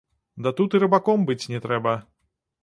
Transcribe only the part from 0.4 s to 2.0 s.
Ды тут і рыбаком быць не трэба.